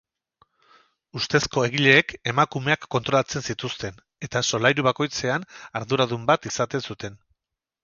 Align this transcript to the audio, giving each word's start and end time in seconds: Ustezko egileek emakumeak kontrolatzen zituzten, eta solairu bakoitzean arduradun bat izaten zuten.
Ustezko 1.19 1.65
egileek 1.67 2.13
emakumeak 2.31 2.87
kontrolatzen 2.95 3.45
zituzten, 3.53 4.01
eta 4.29 4.43
solairu 4.49 4.89
bakoitzean 4.89 5.49
arduradun 5.83 6.27
bat 6.33 6.53
izaten 6.55 6.87
zuten. 6.91 7.25